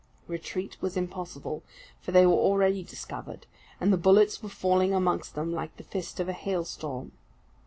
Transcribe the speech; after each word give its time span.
Retreat 0.27 0.77
was 0.81 0.97
impossible, 0.97 1.61
for 2.01 2.11
they 2.11 2.25
were 2.25 2.33
already 2.33 2.81
discovered, 2.81 3.45
and 3.79 3.93
the 3.93 3.97
bullets 3.97 4.41
were 4.41 4.49
falling 4.49 4.95
amongst 4.95 5.35
them 5.35 5.53
like 5.53 5.77
the 5.77 5.83
first 5.83 6.19
of 6.19 6.27
a 6.27 6.33
hail 6.33 6.65
storm. 6.65 7.11